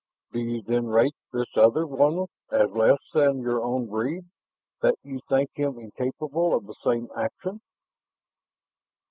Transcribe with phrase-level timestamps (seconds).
[0.31, 4.23] Do you then rate this other one as less than your own breed
[4.81, 7.61] that you think him incapable of the same action?"